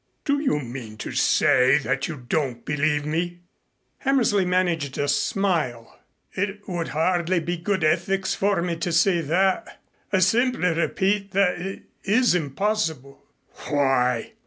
"Do 0.25 0.39
you 0.41 0.57
mean 0.59 0.97
to 0.97 1.11
say 1.11 1.77
that 1.77 2.07
you 2.07 2.25
don't 2.27 2.65
believe 2.65 3.05
me?" 3.05 3.41
Hammersley 3.99 4.45
managed 4.45 4.97
a 4.97 5.07
smile. 5.07 5.99
"It 6.31 6.67
would 6.67 6.87
hardly 6.87 7.39
be 7.39 7.55
good 7.57 7.83
ethics 7.83 8.33
for 8.33 8.63
me 8.63 8.77
to 8.77 8.91
say 8.91 9.21
that. 9.21 9.79
I 10.11 10.17
simply 10.17 10.69
repeat 10.69 11.33
that 11.33 11.61
it 11.61 11.83
is 12.03 12.33
impossible." 12.33 13.23
"Why?" 13.69 14.31